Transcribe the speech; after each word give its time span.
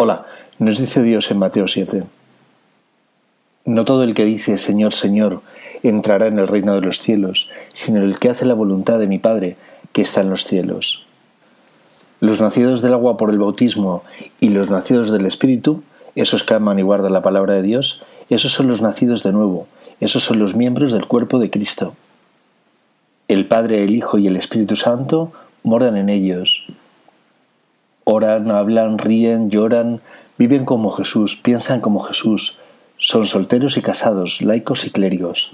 Hola, 0.00 0.26
nos 0.60 0.78
dice 0.78 1.02
Dios 1.02 1.28
en 1.32 1.40
Mateo 1.40 1.66
7. 1.66 2.04
No 3.64 3.84
todo 3.84 4.04
el 4.04 4.14
que 4.14 4.26
dice 4.26 4.56
Señor, 4.56 4.94
Señor 4.94 5.42
entrará 5.82 6.28
en 6.28 6.38
el 6.38 6.46
reino 6.46 6.76
de 6.76 6.82
los 6.82 7.00
cielos, 7.00 7.50
sino 7.72 8.04
el 8.04 8.20
que 8.20 8.30
hace 8.30 8.46
la 8.46 8.54
voluntad 8.54 9.00
de 9.00 9.08
mi 9.08 9.18
Padre 9.18 9.56
que 9.90 10.02
está 10.02 10.20
en 10.20 10.30
los 10.30 10.44
cielos. 10.44 11.04
Los 12.20 12.40
nacidos 12.40 12.80
del 12.80 12.94
agua 12.94 13.16
por 13.16 13.30
el 13.30 13.40
bautismo 13.40 14.04
y 14.38 14.50
los 14.50 14.70
nacidos 14.70 15.10
del 15.10 15.26
Espíritu, 15.26 15.82
esos 16.14 16.44
que 16.44 16.54
aman 16.54 16.78
y 16.78 16.82
guardan 16.82 17.12
la 17.12 17.22
palabra 17.22 17.54
de 17.54 17.62
Dios, 17.62 18.00
esos 18.30 18.52
son 18.52 18.68
los 18.68 18.80
nacidos 18.80 19.24
de 19.24 19.32
nuevo, 19.32 19.66
esos 19.98 20.22
son 20.22 20.38
los 20.38 20.54
miembros 20.54 20.92
del 20.92 21.08
cuerpo 21.08 21.40
de 21.40 21.50
Cristo. 21.50 21.96
El 23.26 23.46
Padre, 23.46 23.82
el 23.82 23.96
Hijo 23.96 24.16
y 24.16 24.28
el 24.28 24.36
Espíritu 24.36 24.76
Santo 24.76 25.32
moran 25.64 25.96
en 25.96 26.08
ellos 26.08 26.66
Oran, 28.10 28.50
hablan, 28.50 28.96
ríen, 28.96 29.50
lloran, 29.50 30.00
viven 30.38 30.64
como 30.64 30.90
Jesús, 30.92 31.36
piensan 31.36 31.82
como 31.82 32.00
Jesús, 32.00 32.58
son 32.96 33.26
solteros 33.26 33.76
y 33.76 33.82
casados, 33.82 34.40
laicos 34.40 34.86
y 34.86 34.90
clérigos. 34.90 35.52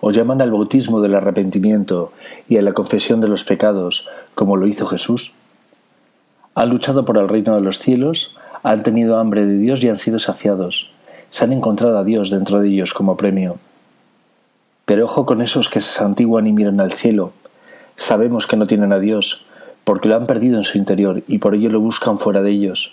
O 0.00 0.12
llaman 0.12 0.40
al 0.40 0.50
bautismo 0.50 1.02
del 1.02 1.14
arrepentimiento 1.14 2.10
y 2.48 2.56
a 2.56 2.62
la 2.62 2.72
confesión 2.72 3.20
de 3.20 3.28
los 3.28 3.44
pecados, 3.44 4.08
como 4.34 4.56
lo 4.56 4.66
hizo 4.66 4.86
Jesús. 4.86 5.34
Han 6.54 6.70
luchado 6.70 7.04
por 7.04 7.18
el 7.18 7.28
reino 7.28 7.54
de 7.54 7.60
los 7.60 7.80
cielos, 7.80 8.34
han 8.62 8.82
tenido 8.82 9.18
hambre 9.18 9.44
de 9.44 9.58
Dios 9.58 9.84
y 9.84 9.90
han 9.90 9.98
sido 9.98 10.18
saciados. 10.18 10.90
Se 11.28 11.44
han 11.44 11.52
encontrado 11.52 11.98
a 11.98 12.04
Dios 12.04 12.30
dentro 12.30 12.62
de 12.62 12.68
ellos 12.68 12.94
como 12.94 13.18
premio. 13.18 13.58
Pero 14.86 15.04
ojo 15.04 15.26
con 15.26 15.42
esos 15.42 15.68
que 15.68 15.82
se 15.82 15.92
santiguan 15.92 16.46
y 16.46 16.52
miran 16.54 16.80
al 16.80 16.92
cielo. 16.92 17.34
Sabemos 17.96 18.46
que 18.46 18.56
no 18.56 18.66
tienen 18.66 18.94
a 18.94 18.98
Dios, 18.98 19.44
porque 19.90 20.08
lo 20.08 20.14
han 20.14 20.28
perdido 20.28 20.56
en 20.56 20.62
su 20.62 20.78
interior 20.78 21.24
y 21.26 21.38
por 21.38 21.56
ello 21.56 21.68
lo 21.68 21.80
buscan 21.80 22.20
fuera 22.20 22.42
de 22.42 22.52
ellos. 22.52 22.92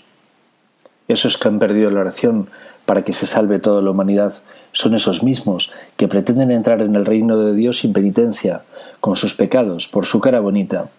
Esos 1.08 1.38
que 1.38 1.48
han 1.48 1.60
perdido 1.60 1.92
la 1.92 2.00
oración 2.00 2.50
para 2.88 3.04
que 3.04 3.14
se 3.14 3.28
salve 3.28 3.60
toda 3.60 3.84
la 3.84 3.92
humanidad 3.92 4.42
son 4.72 4.96
esos 4.96 5.22
mismos 5.22 5.72
que 5.96 6.08
pretenden 6.08 6.50
entrar 6.50 6.82
en 6.82 6.96
el 6.96 7.06
reino 7.06 7.38
de 7.38 7.54
Dios 7.54 7.78
sin 7.78 7.94
penitencia, 7.94 8.64
con 9.00 9.16
sus 9.16 9.36
pecados, 9.36 9.88
por 9.88 10.08
su 10.08 10.20
cara 10.22 10.40
bonita. 10.40 10.90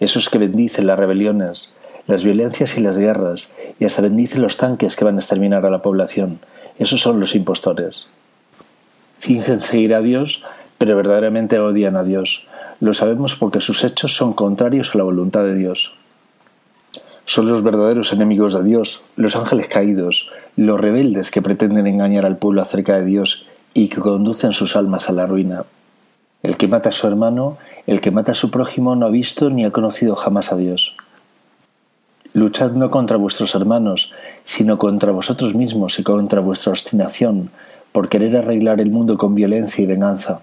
Esos 0.00 0.30
que 0.30 0.38
bendicen 0.38 0.86
las 0.86 0.98
rebeliones, 0.98 1.76
las 2.06 2.24
violencias 2.24 2.78
y 2.78 2.80
las 2.80 2.96
guerras, 2.96 3.52
y 3.78 3.84
hasta 3.84 4.00
bendicen 4.00 4.40
los 4.40 4.56
tanques 4.56 4.96
que 4.96 5.04
van 5.04 5.16
a 5.16 5.20
exterminar 5.20 5.66
a 5.66 5.70
la 5.70 5.82
población. 5.82 6.40
Esos 6.78 7.02
son 7.02 7.20
los 7.20 7.34
impostores. 7.34 8.08
Fingen 9.18 9.60
seguir 9.60 9.94
a 9.94 10.00
Dios, 10.00 10.42
pero 10.78 10.96
verdaderamente 10.96 11.58
odian 11.58 11.96
a 11.96 12.04
Dios, 12.04 12.46
lo 12.80 12.94
sabemos 12.94 13.36
porque 13.36 13.60
sus 13.60 13.84
hechos 13.84 14.16
son 14.16 14.32
contrarios 14.32 14.94
a 14.94 14.98
la 14.98 15.04
voluntad 15.04 15.44
de 15.44 15.54
Dios. 15.54 15.94
Son 17.26 17.48
los 17.48 17.62
verdaderos 17.62 18.12
enemigos 18.12 18.52
de 18.54 18.62
Dios, 18.62 19.02
los 19.16 19.34
ángeles 19.36 19.68
caídos, 19.68 20.30
los 20.56 20.78
rebeldes 20.78 21.30
que 21.30 21.40
pretenden 21.40 21.86
engañar 21.86 22.26
al 22.26 22.36
pueblo 22.36 22.60
acerca 22.60 22.98
de 22.98 23.06
Dios 23.06 23.46
y 23.72 23.88
que 23.88 24.00
conducen 24.00 24.52
sus 24.52 24.76
almas 24.76 25.08
a 25.08 25.12
la 25.12 25.26
ruina. 25.26 25.64
El 26.42 26.58
que 26.58 26.68
mata 26.68 26.90
a 26.90 26.92
su 26.92 27.06
hermano, 27.06 27.56
el 27.86 28.02
que 28.02 28.10
mata 28.10 28.32
a 28.32 28.34
su 28.34 28.50
prójimo 28.50 28.94
no 28.94 29.06
ha 29.06 29.10
visto 29.10 29.48
ni 29.48 29.64
ha 29.64 29.70
conocido 29.70 30.14
jamás 30.16 30.52
a 30.52 30.56
Dios. 30.56 30.96
Luchad 32.34 32.72
no 32.72 32.90
contra 32.90 33.16
vuestros 33.16 33.54
hermanos, 33.54 34.12
sino 34.44 34.76
contra 34.76 35.12
vosotros 35.12 35.54
mismos 35.54 35.98
y 35.98 36.02
contra 36.02 36.40
vuestra 36.40 36.72
obstinación, 36.72 37.50
por 37.92 38.10
querer 38.10 38.36
arreglar 38.36 38.80
el 38.80 38.90
mundo 38.90 39.16
con 39.16 39.34
violencia 39.34 39.82
y 39.82 39.86
venganza. 39.86 40.40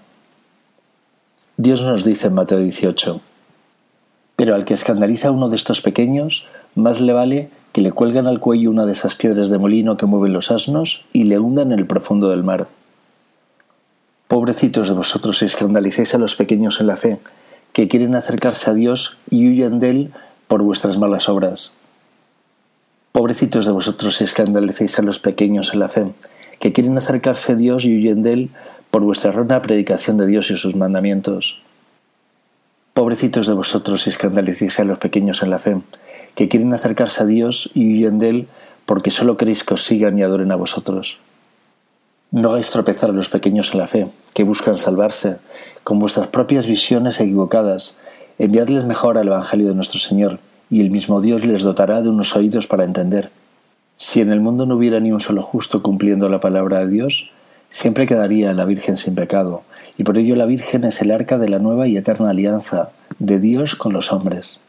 Dios 1.62 1.80
nos 1.82 2.02
dice 2.02 2.26
en 2.26 2.34
Mateo 2.34 2.58
18, 2.58 3.20
Pero 4.34 4.56
al 4.56 4.64
que 4.64 4.74
escandaliza 4.74 5.28
a 5.28 5.30
uno 5.30 5.48
de 5.48 5.54
estos 5.54 5.80
pequeños, 5.80 6.48
más 6.74 7.00
le 7.00 7.12
vale 7.12 7.50
que 7.70 7.82
le 7.82 7.92
cuelgan 7.92 8.26
al 8.26 8.40
cuello 8.40 8.68
una 8.68 8.84
de 8.84 8.90
esas 8.90 9.14
piedras 9.14 9.48
de 9.48 9.58
molino 9.58 9.96
que 9.96 10.06
mueven 10.06 10.32
los 10.32 10.50
asnos 10.50 11.04
y 11.12 11.22
le 11.22 11.38
hundan 11.38 11.70
en 11.70 11.78
el 11.78 11.86
profundo 11.86 12.30
del 12.30 12.42
mar. 12.42 12.66
Pobrecitos 14.26 14.88
de 14.88 14.94
vosotros 14.94 15.38
si 15.38 15.44
escandalicéis 15.44 16.16
a 16.16 16.18
los 16.18 16.34
pequeños 16.34 16.80
en 16.80 16.88
la 16.88 16.96
fe, 16.96 17.20
que 17.72 17.86
quieren 17.86 18.16
acercarse 18.16 18.68
a 18.68 18.74
Dios 18.74 19.18
y 19.30 19.46
huyen 19.46 19.78
de 19.78 19.90
él 19.90 20.14
por 20.48 20.64
vuestras 20.64 20.98
malas 20.98 21.28
obras. 21.28 21.76
Pobrecitos 23.12 23.66
de 23.66 23.72
vosotros 23.72 24.16
si 24.16 24.24
escandalicéis 24.24 24.98
a 24.98 25.02
los 25.02 25.20
pequeños 25.20 25.74
en 25.74 25.78
la 25.78 25.88
fe, 25.88 26.06
que 26.58 26.72
quieren 26.72 26.98
acercarse 26.98 27.52
a 27.52 27.54
Dios 27.54 27.84
y 27.84 27.96
huyen 27.96 28.24
de 28.24 28.32
él 28.32 28.50
por 28.92 29.02
vuestra 29.02 29.30
errónea 29.30 29.62
predicación 29.62 30.18
de 30.18 30.26
Dios 30.26 30.50
y 30.50 30.58
sus 30.58 30.76
mandamientos. 30.76 31.62
Pobrecitos 32.92 33.46
de 33.46 33.54
vosotros 33.54 34.02
si 34.02 34.10
escandalicéis 34.10 34.78
a 34.78 34.84
los 34.84 34.98
pequeños 34.98 35.42
en 35.42 35.48
la 35.48 35.58
fe, 35.58 35.80
que 36.34 36.50
quieren 36.50 36.74
acercarse 36.74 37.22
a 37.22 37.26
Dios 37.26 37.70
y 37.72 37.94
huyen 37.94 38.18
de 38.18 38.28
Él 38.28 38.48
porque 38.84 39.10
solo 39.10 39.38
queréis 39.38 39.64
que 39.64 39.72
os 39.72 39.86
sigan 39.86 40.18
y 40.18 40.22
adoren 40.22 40.52
a 40.52 40.56
vosotros. 40.56 41.20
No 42.32 42.50
hagáis 42.50 42.68
tropezar 42.68 43.08
a 43.08 43.14
los 43.14 43.30
pequeños 43.30 43.72
en 43.72 43.78
la 43.78 43.86
fe, 43.86 44.08
que 44.34 44.44
buscan 44.44 44.76
salvarse, 44.76 45.38
con 45.84 45.98
vuestras 45.98 46.26
propias 46.26 46.66
visiones 46.66 47.18
equivocadas. 47.18 47.98
Enviadles 48.38 48.84
mejor 48.84 49.16
al 49.16 49.28
Evangelio 49.28 49.68
de 49.68 49.74
nuestro 49.74 50.00
Señor, 50.00 50.38
y 50.68 50.82
el 50.82 50.90
mismo 50.90 51.22
Dios 51.22 51.46
les 51.46 51.62
dotará 51.62 52.02
de 52.02 52.10
unos 52.10 52.36
oídos 52.36 52.66
para 52.66 52.84
entender. 52.84 53.30
Si 53.96 54.20
en 54.20 54.30
el 54.30 54.40
mundo 54.40 54.66
no 54.66 54.76
hubiera 54.76 55.00
ni 55.00 55.12
un 55.12 55.22
solo 55.22 55.42
justo 55.42 55.82
cumpliendo 55.82 56.28
la 56.28 56.40
palabra 56.40 56.80
de 56.80 56.88
Dios, 56.88 57.32
Siempre 57.72 58.06
quedaría 58.06 58.52
la 58.52 58.66
Virgen 58.66 58.98
sin 58.98 59.14
pecado, 59.14 59.62
y 59.96 60.04
por 60.04 60.18
ello 60.18 60.36
la 60.36 60.44
Virgen 60.44 60.84
es 60.84 61.00
el 61.00 61.10
arca 61.10 61.38
de 61.38 61.48
la 61.48 61.58
nueva 61.58 61.88
y 61.88 61.96
eterna 61.96 62.28
alianza 62.28 62.90
de 63.18 63.40
Dios 63.40 63.76
con 63.76 63.94
los 63.94 64.12
hombres. 64.12 64.60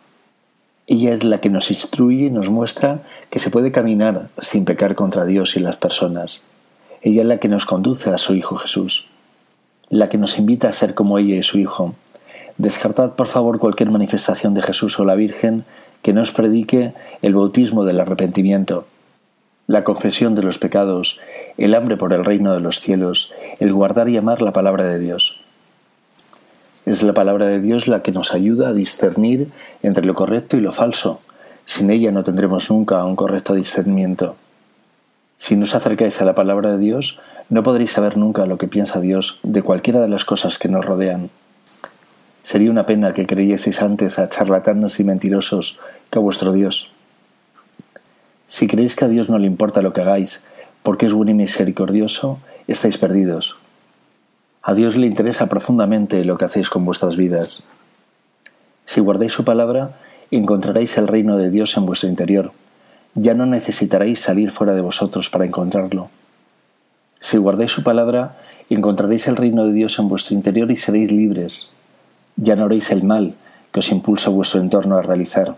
Ella 0.87 1.13
es 1.13 1.25
la 1.25 1.41
que 1.41 1.49
nos 1.49 1.69
instruye 1.69 2.27
y 2.27 2.29
nos 2.29 2.49
muestra 2.49 3.01
que 3.29 3.39
se 3.39 3.49
puede 3.49 3.73
caminar 3.73 4.29
sin 4.41 4.63
pecar 4.63 4.95
contra 4.95 5.25
Dios 5.25 5.57
y 5.57 5.59
las 5.59 5.75
personas. 5.75 6.43
Ella 7.01 7.23
es 7.23 7.27
la 7.27 7.39
que 7.39 7.49
nos 7.49 7.65
conduce 7.65 8.09
a 8.09 8.17
su 8.17 8.35
Hijo 8.35 8.55
Jesús, 8.55 9.07
la 9.89 10.07
que 10.07 10.17
nos 10.17 10.39
invita 10.39 10.69
a 10.69 10.73
ser 10.73 10.93
como 10.93 11.19
ella 11.19 11.35
y 11.35 11.43
su 11.43 11.59
Hijo. 11.59 11.95
Descartad 12.57 13.11
por 13.15 13.27
favor 13.27 13.59
cualquier 13.59 13.91
manifestación 13.91 14.53
de 14.53 14.61
Jesús 14.61 14.97
o 14.97 15.03
la 15.03 15.15
Virgen 15.15 15.65
que 16.01 16.13
nos 16.13 16.31
predique 16.31 16.93
el 17.21 17.35
bautismo 17.35 17.83
del 17.83 17.99
arrepentimiento, 17.99 18.87
la 19.67 19.83
confesión 19.83 20.35
de 20.35 20.43
los 20.43 20.57
pecados, 20.57 21.19
el 21.57 21.73
hambre 21.73 21.97
por 21.97 22.13
el 22.13 22.25
reino 22.25 22.53
de 22.53 22.59
los 22.59 22.79
cielos, 22.79 23.33
el 23.59 23.71
guardar 23.73 24.09
y 24.09 24.17
amar 24.17 24.41
la 24.41 24.53
palabra 24.53 24.85
de 24.85 24.99
Dios. 24.99 25.39
Es 26.85 27.01
la 27.01 27.13
palabra 27.13 27.47
de 27.47 27.61
Dios 27.61 27.87
la 27.87 28.01
que 28.01 28.11
nos 28.11 28.33
ayuda 28.33 28.69
a 28.69 28.73
discernir 28.73 29.51
entre 29.81 30.05
lo 30.05 30.15
correcto 30.15 30.57
y 30.57 30.61
lo 30.61 30.73
falso. 30.73 31.21
Sin 31.65 31.89
ella 31.89 32.11
no 32.11 32.23
tendremos 32.23 32.69
nunca 32.69 33.05
un 33.05 33.15
correcto 33.15 33.53
discernimiento. 33.53 34.35
Si 35.37 35.55
no 35.55 35.63
os 35.63 35.75
acercáis 35.75 36.21
a 36.21 36.25
la 36.25 36.35
palabra 36.35 36.71
de 36.71 36.77
Dios, 36.77 37.19
no 37.49 37.63
podréis 37.63 37.91
saber 37.91 38.17
nunca 38.17 38.45
lo 38.45 38.57
que 38.57 38.67
piensa 38.67 38.99
Dios 38.99 39.39
de 39.43 39.61
cualquiera 39.61 40.01
de 40.01 40.09
las 40.09 40.25
cosas 40.25 40.57
que 40.57 40.67
nos 40.69 40.85
rodean. 40.85 41.29
Sería 42.43 42.69
una 42.69 42.85
pena 42.85 43.13
que 43.13 43.25
creyeseis 43.25 43.81
antes 43.81 44.19
a 44.19 44.27
charlatanos 44.27 44.99
y 44.99 45.05
mentirosos 45.05 45.79
que 46.09 46.19
a 46.19 46.21
vuestro 46.21 46.51
Dios. 46.51 46.92
Si 48.53 48.67
creéis 48.67 48.95
que 48.95 49.03
a 49.03 49.07
Dios 49.07 49.29
no 49.29 49.39
le 49.39 49.47
importa 49.47 49.81
lo 49.81 49.93
que 49.93 50.01
hagáis, 50.01 50.43
porque 50.83 51.07
es 51.07 51.13
bueno 51.13 51.31
y 51.31 51.33
misericordioso, 51.33 52.37
estáis 52.67 52.99
perdidos. 52.99 53.55
A 54.61 54.75
Dios 54.75 54.95
le 54.95 55.07
interesa 55.07 55.47
profundamente 55.47 56.23
lo 56.23 56.37
que 56.37 56.45
hacéis 56.45 56.69
con 56.69 56.85
vuestras 56.85 57.17
vidas. 57.17 57.65
Si 58.85 59.01
guardáis 59.01 59.33
su 59.33 59.43
palabra, 59.43 59.97
encontraréis 60.29 60.99
el 60.99 61.07
reino 61.07 61.35
de 61.35 61.49
Dios 61.49 61.75
en 61.77 61.87
vuestro 61.87 62.09
interior. 62.09 62.51
Ya 63.15 63.33
no 63.33 63.47
necesitaréis 63.47 64.19
salir 64.19 64.51
fuera 64.51 64.75
de 64.75 64.81
vosotros 64.81 65.31
para 65.31 65.45
encontrarlo. 65.45 66.11
Si 67.19 67.37
guardáis 67.37 67.71
su 67.71 67.81
palabra, 67.81 68.37
encontraréis 68.69 69.27
el 69.27 69.35
reino 69.35 69.65
de 69.65 69.73
Dios 69.73 69.97
en 69.97 70.09
vuestro 70.09 70.35
interior 70.35 70.69
y 70.69 70.75
seréis 70.75 71.11
libres. 71.11 71.73
Ya 72.35 72.55
no 72.55 72.65
haréis 72.65 72.91
el 72.91 73.01
mal 73.01 73.33
que 73.71 73.79
os 73.79 73.89
impulsa 73.89 74.29
vuestro 74.29 74.61
entorno 74.61 74.95
a 74.95 75.01
realizar. 75.01 75.55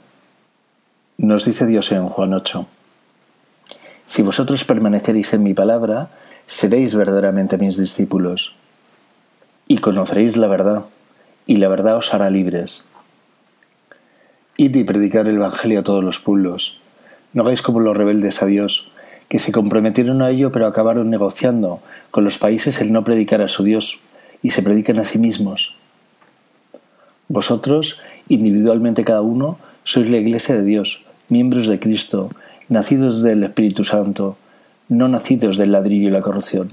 Nos 1.18 1.44
dice 1.44 1.66
Dios 1.66 1.92
en 1.92 2.08
Juan 2.08 2.34
8. 2.34 2.68
Si 4.16 4.22
vosotros 4.22 4.64
permaneceréis 4.64 5.34
en 5.34 5.44
mi 5.44 5.54
palabra, 5.54 6.08
seréis 6.48 6.96
verdaderamente 6.96 7.58
mis 7.58 7.76
discípulos, 7.76 8.56
y 9.68 9.80
conoceréis 9.80 10.38
la 10.38 10.48
verdad, 10.48 10.86
y 11.46 11.58
la 11.58 11.68
verdad 11.68 11.98
os 11.98 12.14
hará 12.14 12.30
libres. 12.30 12.88
Id 14.56 14.74
y 14.74 14.86
predicar 14.86 15.28
el 15.28 15.36
Evangelio 15.36 15.82
a 15.82 15.84
todos 15.84 16.02
los 16.02 16.20
pueblos. 16.20 16.80
No 17.34 17.44
hagáis 17.44 17.62
como 17.62 17.82
los 17.82 17.98
rebeldes 17.98 18.42
a 18.42 18.46
Dios, 18.46 18.90
que 19.28 19.38
se 19.38 19.52
comprometieron 19.52 20.22
a 20.22 20.30
ello 20.30 20.50
pero 20.50 20.68
acabaron 20.68 21.10
negociando 21.10 21.82
con 22.10 22.24
los 22.24 22.38
países 22.38 22.80
el 22.80 22.94
no 22.94 23.04
predicar 23.04 23.42
a 23.42 23.50
su 23.50 23.66
Dios, 23.66 24.00
y 24.42 24.52
se 24.52 24.64
predican 24.64 24.98
a 24.98 25.04
sí 25.04 25.20
mismos. 25.20 25.76
Vosotros, 27.28 28.02
individualmente 28.30 29.04
cada 29.04 29.24
uno, 29.24 29.60
sois 29.84 30.10
la 30.10 30.20
iglesia 30.20 30.56
de 30.56 30.64
Dios, 30.64 31.04
miembros 31.28 31.68
de 31.68 31.82
Cristo, 31.82 32.30
nacidos 32.70 33.22
del 33.22 33.44
Espíritu 33.44 33.84
Santo, 33.84 34.38
no 34.90 35.08
nacidos 35.08 35.58
del 35.58 35.72
ladrillo 35.72 36.10
y 36.10 36.12
la 36.12 36.22
corrupción. 36.22 36.72